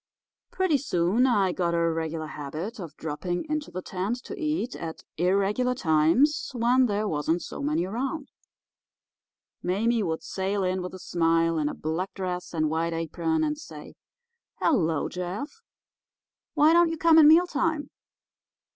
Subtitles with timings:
[0.49, 5.03] "Pretty soon I got a regular habit of dropping into the tent to eat at
[5.17, 8.31] irregular times when there wasn't so many around.
[9.61, 13.59] Mame would sail in with a smile, in a black dress and white apron, and
[13.59, 13.93] say:
[14.55, 15.61] 'Hello, Jeff
[16.55, 17.91] —why don't you come at mealtime?